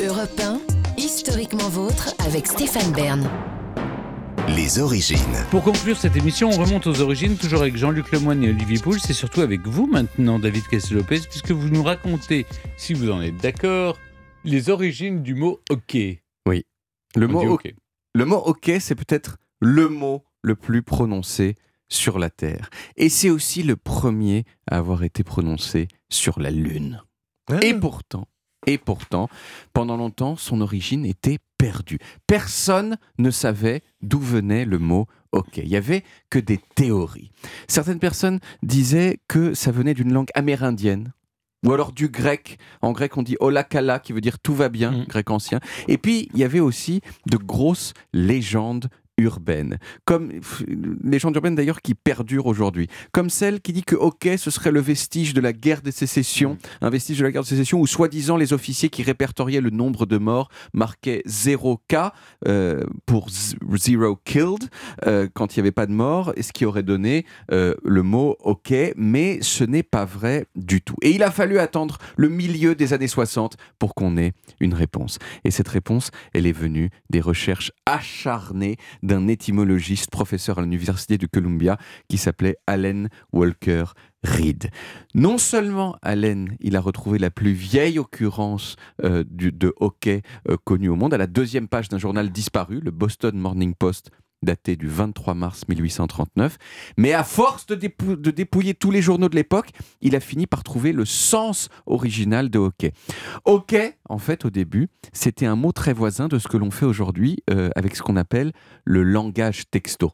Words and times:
Europe 0.00 0.40
1, 0.40 0.60
historiquement 0.96 1.68
vôtre 1.68 2.14
avec 2.24 2.46
Stéphane 2.46 2.92
Bern. 2.92 3.28
Les 4.54 4.78
origines. 4.78 5.18
Pour 5.50 5.64
conclure 5.64 5.96
cette 5.96 6.14
émission, 6.16 6.50
on 6.50 6.62
remonte 6.64 6.86
aux 6.86 7.00
origines, 7.00 7.36
toujours 7.36 7.62
avec 7.62 7.76
Jean-Luc 7.76 8.12
Lemoyne 8.12 8.44
et 8.44 8.50
Olivier 8.50 8.78
Pouls, 8.78 8.98
c'est 9.00 9.12
surtout 9.12 9.40
avec 9.40 9.66
vous 9.66 9.86
maintenant, 9.86 10.38
David 10.38 10.66
Castel-Lopez, 10.68 11.22
puisque 11.28 11.50
vous 11.50 11.68
nous 11.68 11.82
racontez, 11.82 12.46
si 12.76 12.94
vous 12.94 13.10
en 13.10 13.20
êtes 13.20 13.36
d'accord, 13.38 13.98
les 14.44 14.70
origines 14.70 15.22
du 15.22 15.34
mot 15.34 15.58
hockey. 15.68 16.22
Oui. 16.46 16.64
Le 17.16 17.26
On 17.26 17.32
mot, 17.32 17.52
hockey. 17.54 17.74
le 18.14 18.24
mot 18.24 18.40
hockey, 18.46 18.78
c'est 18.78 18.94
peut-être 18.94 19.38
le 19.60 19.88
mot 19.88 20.22
le 20.42 20.54
plus 20.54 20.82
prononcé 20.82 21.56
sur 21.88 22.20
la 22.20 22.30
Terre. 22.30 22.70
Et 22.96 23.08
c'est 23.08 23.30
aussi 23.30 23.64
le 23.64 23.74
premier 23.74 24.44
à 24.70 24.78
avoir 24.78 25.02
été 25.02 25.24
prononcé 25.24 25.88
sur 26.08 26.38
la 26.38 26.50
Lune. 26.50 27.02
Et 27.62 27.74
pourtant, 27.74 28.28
et 28.66 28.78
pourtant, 28.78 29.28
pendant 29.72 29.96
longtemps, 29.96 30.36
son 30.36 30.60
origine 30.60 31.04
était 31.06 31.38
perdue. 31.58 31.98
Personne 32.26 32.96
ne 33.18 33.30
savait 33.30 33.82
d'où 34.02 34.18
venait 34.20 34.64
le 34.64 34.78
mot 34.78 35.06
hockey. 35.32 35.62
Il 35.64 35.68
y 35.70 35.76
avait 35.76 36.04
que 36.30 36.38
des 36.38 36.58
théories. 36.74 37.30
Certaines 37.68 37.98
personnes 37.98 38.40
disaient 38.62 39.20
que 39.28 39.54
ça 39.54 39.70
venait 39.70 39.94
d'une 39.94 40.12
langue 40.12 40.30
amérindienne. 40.34 41.12
Ou 41.66 41.72
alors 41.72 41.90
du 41.92 42.08
grec. 42.08 42.58
En 42.82 42.92
grec, 42.92 43.16
on 43.16 43.22
dit 43.24 43.36
olakala, 43.40 43.98
qui 43.98 44.12
veut 44.12 44.20
dire 44.20 44.38
tout 44.38 44.54
va 44.54 44.68
bien, 44.68 44.92
Mm. 44.92 45.04
grec 45.06 45.30
ancien. 45.30 45.58
Et 45.88 45.98
puis, 45.98 46.28
il 46.32 46.38
y 46.38 46.44
avait 46.44 46.60
aussi 46.60 47.00
de 47.26 47.36
grosses 47.36 47.94
légendes 48.12 48.88
urbaines, 49.18 49.78
comme 50.04 50.28
pff, 50.28 50.64
légendes 51.04 51.36
urbaines 51.36 51.54
d'ailleurs 51.54 51.82
qui 51.82 51.94
perdurent 51.94 52.46
aujourd'hui, 52.46 52.88
comme 53.12 53.30
celle 53.30 53.60
qui 53.60 53.72
dit 53.72 53.82
que 53.82 53.96
hockey 53.96 54.36
ce 54.36 54.50
serait 54.50 54.70
le 54.70 54.80
vestige 54.80 55.34
de 55.34 55.40
la 55.40 55.52
guerre 55.52 55.82
des 55.82 55.92
sécessions, 55.92 56.56
un 56.80 56.90
vestige 56.90 57.18
de 57.18 57.24
la 57.24 57.32
guerre 57.32 57.42
de 57.42 57.48
sécession 57.48 57.80
où 57.80 57.86
soi-disant 57.86 58.36
les 58.36 58.52
officiers 58.52 58.88
qui 58.88 59.02
répertoriaient 59.02 59.60
le 59.60 59.70
nombre 59.70 60.06
de 60.06 60.18
morts 60.18 60.48
marquaient 60.72 61.22
0K 61.26 62.12
euh, 62.46 62.84
pour 63.06 63.28
zero 63.30 64.16
killed 64.24 64.68
euh, 65.06 65.28
quand 65.34 65.56
il 65.56 65.58
n'y 65.58 65.62
avait 65.62 65.72
pas 65.72 65.86
de 65.86 65.92
mort, 65.92 66.32
et 66.36 66.42
ce 66.42 66.52
qui 66.52 66.64
aurait 66.64 66.82
donné 66.82 67.26
euh, 67.52 67.74
le 67.84 68.02
mot 68.02 68.36
hockey, 68.40 68.94
mais 68.96 69.38
ce 69.42 69.64
n'est 69.64 69.82
pas 69.82 70.04
vrai 70.04 70.46
du 70.56 70.80
tout. 70.80 70.96
Et 71.02 71.10
il 71.10 71.22
a 71.22 71.30
fallu 71.30 71.58
attendre 71.58 71.98
le 72.16 72.28
milieu 72.28 72.74
des 72.74 72.92
années 72.92 73.08
60 73.08 73.56
pour 73.78 73.94
qu'on 73.94 74.16
ait 74.16 74.32
une 74.60 74.74
réponse. 74.74 75.18
Et 75.44 75.50
cette 75.50 75.68
réponse, 75.68 76.10
elle 76.32 76.46
est 76.46 76.52
venue 76.52 76.90
des 77.10 77.20
recherches 77.20 77.72
acharnées 77.86 78.76
d'un 79.08 79.26
étymologiste, 79.26 80.10
professeur 80.10 80.58
à 80.58 80.62
l'université 80.62 81.18
de 81.18 81.26
Columbia, 81.26 81.78
qui 82.08 82.18
s'appelait 82.18 82.58
Allen 82.68 83.08
Walker 83.32 83.84
Reed. 84.22 84.70
Non 85.14 85.38
seulement 85.38 85.96
Allen, 86.02 86.56
il 86.60 86.76
a 86.76 86.80
retrouvé 86.80 87.18
la 87.18 87.30
plus 87.30 87.52
vieille 87.52 87.98
occurrence 87.98 88.76
euh, 89.02 89.24
de 89.28 89.72
hockey 89.80 90.22
euh, 90.48 90.56
connue 90.62 90.88
au 90.88 90.96
monde, 90.96 91.14
à 91.14 91.18
la 91.18 91.26
deuxième 91.26 91.68
page 91.68 91.88
d'un 91.88 91.98
journal 91.98 92.30
disparu, 92.30 92.80
le 92.80 92.90
Boston 92.90 93.36
Morning 93.36 93.74
Post, 93.74 94.10
daté 94.42 94.76
du 94.76 94.88
23 94.88 95.34
mars 95.34 95.66
1839. 95.68 96.56
Mais 96.96 97.12
à 97.12 97.24
force 97.24 97.66
de, 97.66 97.74
dépou- 97.74 98.16
de 98.16 98.30
dépouiller 98.30 98.74
tous 98.74 98.90
les 98.90 99.02
journaux 99.02 99.28
de 99.28 99.36
l'époque, 99.36 99.70
il 100.00 100.14
a 100.16 100.20
fini 100.20 100.46
par 100.46 100.62
trouver 100.62 100.92
le 100.92 101.04
sens 101.04 101.68
original 101.86 102.50
de 102.50 102.58
hockey. 102.58 102.92
Hockey, 103.44 103.98
en 104.08 104.18
fait, 104.18 104.44
au 104.44 104.50
début, 104.50 104.88
c'était 105.12 105.46
un 105.46 105.56
mot 105.56 105.72
très 105.72 105.92
voisin 105.92 106.28
de 106.28 106.38
ce 106.38 106.48
que 106.48 106.56
l'on 106.56 106.70
fait 106.70 106.86
aujourd'hui 106.86 107.38
euh, 107.50 107.70
avec 107.76 107.96
ce 107.96 108.02
qu'on 108.02 108.16
appelle 108.16 108.52
le 108.84 109.02
langage 109.02 109.64
texto. 109.70 110.08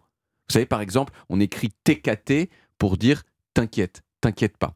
Vous 0.48 0.52
savez, 0.52 0.66
par 0.66 0.80
exemple, 0.80 1.12
on 1.28 1.40
écrit 1.40 1.70
TKT 1.84 2.50
pour 2.78 2.96
dire 2.96 3.22
t'inquiète, 3.54 4.02
t'inquiète 4.20 4.56
pas. 4.58 4.74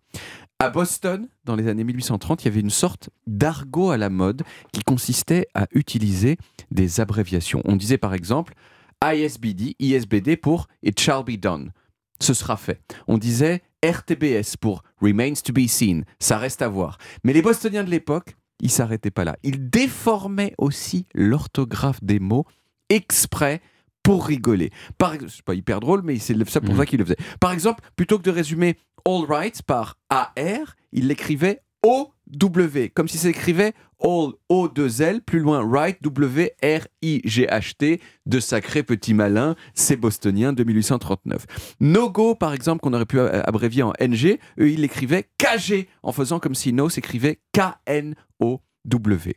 À 0.61 0.71
Boston, 0.71 1.29
dans 1.45 1.55
les 1.55 1.69
années 1.69 1.85
1830, 1.85 2.43
il 2.43 2.47
y 2.47 2.49
avait 2.49 2.61
une 2.61 2.71
sorte 2.71 3.11
d'argot 3.29 3.91
à 3.91 3.97
la 3.97 4.11
mode 4.11 4.43
qui 4.73 4.83
consistait 4.83 5.47
à 5.55 5.67
utiliser 5.73 6.37
des 6.73 7.01
abréviations. 7.01 7.63
On 7.65 7.77
disait 7.77 7.99
par 7.99 8.13
exemple 8.13 8.55
ISBD, 9.05 9.77
ISBD 9.79 10.37
pour 10.37 10.67
It 10.83 10.99
shall 10.99 11.23
be 11.25 11.39
done. 11.39 11.73
Ce 12.21 12.35
sera 12.35 12.57
fait. 12.57 12.81
On 13.07 13.17
disait 13.19 13.63
RTBS 13.85 14.57
pour 14.61 14.83
Remains 15.01 15.35
to 15.45 15.53
be 15.53 15.67
seen. 15.69 16.05
Ça 16.19 16.37
reste 16.39 16.63
à 16.63 16.69
voir. 16.69 16.99
Mais 17.23 17.33
les 17.33 17.43
Bostoniens 17.43 17.85
de 17.85 17.91
l'époque, 17.91 18.37
ils 18.61 18.71
s'arrêtaient 18.71 19.13
pas 19.13 19.25
là. 19.25 19.37
Ils 19.45 19.71
déformaient 19.71 20.55
aussi 20.59 21.07
l'orthographe 21.15 22.03
des 22.03 22.19
mots 22.19 22.45
exprès 22.89 23.61
pour 24.03 24.27
rigoler. 24.27 24.71
Par 24.97 25.13
c'est 25.29 25.43
pas 25.43 25.55
hyper 25.55 25.79
drôle, 25.81 26.03
mais 26.03 26.19
c'est 26.19 26.35
ça 26.49 26.61
pour 26.61 26.71
Mhm. 26.73 26.79
ça 26.79 26.87
qu'ils 26.87 26.99
le 26.99 27.05
faisaient. 27.05 27.17
Par 27.41 27.53
exemple, 27.53 27.85
plutôt 27.95 28.19
que 28.19 28.25
de 28.25 28.31
résumer 28.31 28.77
All 29.07 29.25
Right 29.29 29.63
par 29.63 29.97
AR, 30.11 30.75
il 30.93 31.07
l'écrivait 31.07 31.61
OW, 31.85 32.89
comme 32.95 33.09
si 33.09 33.19
s'écrivait 33.19 33.73
All 34.01 34.33
O2L, 34.51 35.21
plus 35.21 35.41
loin 35.41 35.67
Right 35.69 35.99
W-R-I-G-H-T, 36.03 38.01
de 38.27 38.41
sacrés 38.41 38.83
petits 38.83 39.15
malins, 39.15 39.57
ces 39.75 39.97
bostoniens 39.97 40.53
de 40.53 40.65
1839. 40.65 41.47
No 41.81 42.11
Go, 42.11 42.35
par 42.35 42.53
exemple, 42.53 42.81
qu'on 42.81 42.93
aurait 42.93 43.07
pu 43.07 43.21
abrévier 43.21 43.83
en 43.83 43.93
NG, 44.01 44.39
eux, 44.61 44.71
ils 44.71 44.81
l'écrivaient 44.81 45.29
KG, 45.39 45.89
en 46.03 46.13
faisant 46.13 46.39
comme 46.41 46.55
si 46.55 46.73
No 46.73 46.89
s'écrivait 46.89 47.41
K-N-O-W. 47.53 49.35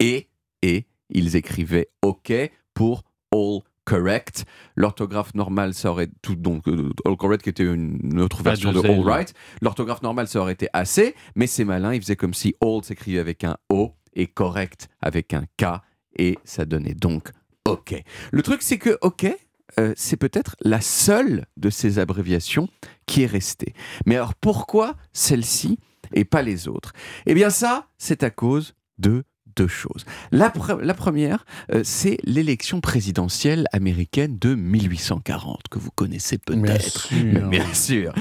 Et, 0.00 0.28
et, 0.62 0.86
ils 1.10 1.36
écrivaient 1.36 1.88
OK 2.02 2.32
pour 2.74 3.02
All 3.32 3.60
Correct. 3.84 4.44
L'orthographe 4.76 5.34
normale, 5.34 5.74
ça 5.74 5.90
aurait 5.90 6.08
tout 6.22 6.36
donc 6.36 6.68
euh, 6.68 6.90
All 7.04 7.16
Correct 7.16 7.42
qui 7.42 7.50
était 7.50 7.64
une 7.64 8.20
autre 8.20 8.42
version 8.42 8.72
de. 8.72 8.78
All 8.78 9.00
Right. 9.00 9.34
L'orthographe 9.60 10.02
normale, 10.02 10.28
ça 10.28 10.40
aurait 10.40 10.52
été 10.52 10.68
assez, 10.72 11.14
mais 11.34 11.46
ces 11.46 11.64
malins, 11.64 11.92
ils 11.92 12.00
faisaient 12.00 12.16
comme 12.16 12.34
si 12.34 12.54
All 12.60 12.84
s'écrivait 12.84 13.18
avec 13.18 13.44
un 13.44 13.56
O 13.68 13.94
et 14.14 14.26
Correct 14.28 14.88
avec 15.00 15.34
un 15.34 15.44
K, 15.56 15.80
et 16.16 16.38
ça 16.44 16.64
donnait 16.64 16.94
donc 16.94 17.30
OK. 17.66 17.94
Le 18.30 18.42
truc, 18.42 18.62
c'est 18.62 18.78
que 18.78 18.98
OK, 19.02 19.26
euh, 19.78 19.92
c'est 19.96 20.16
peut-être 20.16 20.56
la 20.60 20.80
seule 20.80 21.46
de 21.56 21.70
ces 21.70 21.98
abréviations 21.98 22.68
qui 23.06 23.22
est 23.22 23.26
restée. 23.26 23.74
Mais 24.06 24.16
alors 24.16 24.34
pourquoi 24.34 24.96
celle-ci 25.12 25.78
et 26.12 26.24
pas 26.24 26.42
les 26.42 26.68
autres? 26.68 26.92
Eh 27.26 27.34
bien 27.34 27.50
ça, 27.50 27.88
c'est 27.98 28.22
à 28.22 28.30
cause 28.30 28.74
de 28.98 29.24
deux 29.56 29.68
choses. 29.68 30.04
La, 30.30 30.48
pre- 30.50 30.80
la 30.80 30.94
première, 30.94 31.44
euh, 31.72 31.82
c'est 31.84 32.18
l'élection 32.24 32.80
présidentielle 32.80 33.66
américaine 33.72 34.38
de 34.38 34.54
1840, 34.54 35.68
que 35.70 35.78
vous 35.78 35.90
connaissez 35.90 36.38
peut-être. 36.38 37.08
Bien 37.50 37.72
sûr. 37.74 38.12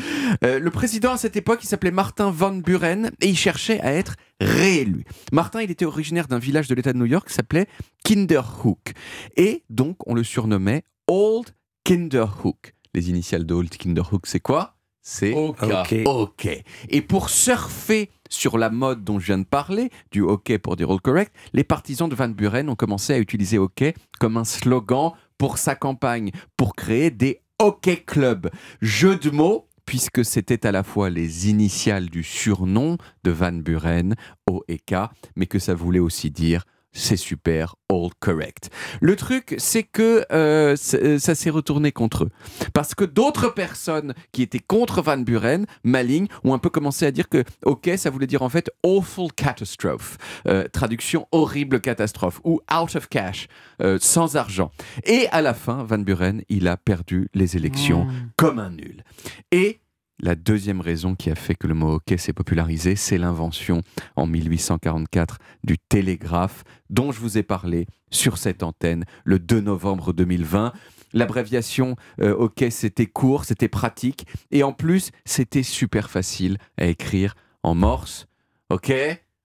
Euh, 0.43 0.59
le 0.59 0.71
président 0.71 1.13
à 1.13 1.17
cette 1.17 1.35
époque, 1.35 1.59
il 1.63 1.67
s'appelait 1.67 1.91
Martin 1.91 2.31
Van 2.31 2.51
Buren 2.53 3.11
et 3.21 3.27
il 3.29 3.37
cherchait 3.37 3.79
à 3.81 3.91
être 3.93 4.15
réélu. 4.39 5.03
Martin, 5.31 5.61
il 5.61 5.71
était 5.71 5.85
originaire 5.85 6.27
d'un 6.27 6.39
village 6.39 6.67
de 6.67 6.75
l'État 6.75 6.93
de 6.93 6.97
New 6.97 7.05
York 7.05 7.27
qui 7.27 7.33
s'appelait 7.33 7.67
Kinderhook. 8.03 8.93
Et 9.37 9.63
donc, 9.69 9.97
on 10.07 10.13
le 10.13 10.23
surnommait 10.23 10.83
Old 11.07 11.47
Kinderhook. 11.83 12.73
Les 12.93 13.09
initiales 13.09 13.45
de 13.45 13.53
Old 13.53 13.69
Kinderhook, 13.69 14.27
c'est 14.27 14.39
quoi? 14.39 14.75
C'est 15.01 15.33
OK. 15.33 16.03
OK. 16.05 16.63
Et 16.89 17.01
pour 17.01 17.29
surfer 17.29 18.09
sur 18.29 18.57
la 18.57 18.69
mode 18.69 19.03
dont 19.03 19.19
je 19.19 19.27
viens 19.27 19.39
de 19.39 19.45
parler, 19.45 19.89
du 20.11 20.21
hockey 20.21 20.57
pour 20.59 20.75
dire 20.75 20.91
all 20.91 21.01
correct, 21.01 21.33
les 21.53 21.63
partisans 21.63 22.07
de 22.07 22.15
Van 22.15 22.29
Buren 22.29 22.69
ont 22.69 22.75
commencé 22.75 23.13
à 23.13 23.19
utiliser 23.19 23.57
hockey 23.57 23.93
comme 24.19 24.37
un 24.37 24.43
slogan 24.43 25.11
pour 25.37 25.57
sa 25.57 25.75
campagne, 25.75 26.31
pour 26.55 26.75
créer 26.75 27.09
des 27.09 27.41
hockey 27.59 27.97
clubs. 27.97 28.49
Jeu 28.81 29.15
de 29.15 29.31
mots, 29.31 29.67
puisque 29.85 30.23
c'était 30.23 30.65
à 30.65 30.71
la 30.71 30.83
fois 30.83 31.09
les 31.09 31.49
initiales 31.49 32.09
du 32.09 32.23
surnom 32.23 32.97
de 33.23 33.31
Van 33.31 33.51
Buren, 33.51 34.15
O 34.47 34.63
et 34.67 34.77
K, 34.77 35.09
mais 35.35 35.47
que 35.47 35.59
ça 35.59 35.73
voulait 35.73 35.99
aussi 35.99 36.29
dire 36.29 36.63
c'est 36.93 37.17
super, 37.17 37.75
all 37.89 38.09
correct. 38.19 38.69
Le 38.99 39.15
truc, 39.15 39.55
c'est 39.57 39.83
que 39.83 40.25
euh, 40.31 40.75
euh, 40.93 41.19
ça 41.19 41.35
s'est 41.35 41.49
retourné 41.49 41.91
contre 41.91 42.25
eux. 42.25 42.29
Parce 42.73 42.93
que 42.95 43.05
d'autres 43.05 43.49
personnes 43.49 44.13
qui 44.31 44.41
étaient 44.41 44.59
contre 44.59 45.01
Van 45.01 45.17
Buren, 45.17 45.65
malignes, 45.83 46.27
ont 46.43 46.53
un 46.53 46.59
peu 46.59 46.69
commencé 46.69 47.05
à 47.05 47.11
dire 47.11 47.29
que, 47.29 47.43
ok, 47.65 47.91
ça 47.97 48.09
voulait 48.09 48.27
dire 48.27 48.41
en 48.41 48.49
fait 48.49 48.69
awful 48.83 49.31
catastrophe, 49.35 50.17
Euh, 50.47 50.67
traduction 50.67 51.27
horrible 51.31 51.79
catastrophe, 51.81 52.41
ou 52.43 52.61
out 52.73 52.95
of 52.95 53.07
cash, 53.07 53.47
euh, 53.81 53.97
sans 54.01 54.35
argent. 54.35 54.71
Et 55.05 55.27
à 55.31 55.41
la 55.41 55.53
fin, 55.53 55.83
Van 55.83 55.97
Buren, 55.97 56.41
il 56.49 56.67
a 56.67 56.77
perdu 56.77 57.29
les 57.33 57.55
élections 57.55 58.07
comme 58.37 58.59
un 58.59 58.71
nul. 58.71 59.03
Et 59.51 59.79
la 60.21 60.35
deuxième 60.35 60.81
raison 60.81 61.15
qui 61.15 61.29
a 61.31 61.35
fait 61.35 61.55
que 61.55 61.67
le 61.67 61.73
mot 61.73 61.93
hockey 61.95 62.17
s'est 62.17 62.31
popularisé, 62.33 62.95
c'est 62.95 63.17
l'invention 63.17 63.81
en 64.15 64.27
1844 64.27 65.39
du 65.63 65.77
télégraphe 65.77 66.63
dont 66.89 67.11
je 67.11 67.19
vous 67.19 67.37
ai 67.37 67.43
parlé 67.43 67.87
sur 68.11 68.37
cette 68.37 68.61
antenne 68.63 69.03
le 69.23 69.39
2 69.39 69.61
novembre 69.61 70.13
2020. 70.13 70.73
L'abréviation 71.13 71.95
euh, 72.21 72.33
hockey, 72.37 72.69
c'était 72.69 73.05
court, 73.07 73.45
c'était 73.45 73.67
pratique 73.67 74.25
et 74.51 74.63
en 74.63 74.71
plus, 74.73 75.11
c'était 75.25 75.63
super 75.63 76.09
facile 76.09 76.57
à 76.77 76.85
écrire 76.85 77.35
en 77.63 77.75
morse. 77.75 78.27
Ok? 78.69 78.93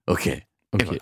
Ok. 0.07 0.27
Et 0.29 0.43
Ok. 0.75 0.85
voilà. 0.85 1.01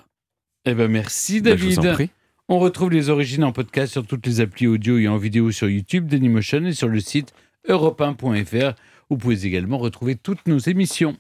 Eh 0.67 0.75
ben 0.75 0.89
merci 0.91 1.41
Ben, 1.43 1.59
je 1.59 1.65
vous 1.65 1.75
David. 1.75 1.91
en 1.91 1.95
prie. 1.95 2.11
On 2.49 2.59
retrouve 2.59 2.91
les 2.91 3.09
origines 3.11 3.45
en 3.45 3.53
podcast 3.53 3.93
sur 3.93 4.07
toutes 4.07 4.25
les 4.27 4.41
applis 4.41 4.67
audio 4.67 4.99
et 4.99 5.09
en 5.09 5.17
vidéo 5.17 5.51
sur 5.51 5.69
YouTube, 5.69 6.07
Dailymotion 6.07 6.65
et 6.65 6.73
sur 6.73 6.89
le 6.89 7.01
site 7.01 7.33
europe1.fr. 7.69 8.75
Vous 9.15 9.19
pouvez 9.19 9.47
également 9.47 9.79
retrouver 9.79 10.17
toutes 10.17 10.49
nos 10.49 10.59
émissions. 10.59 11.13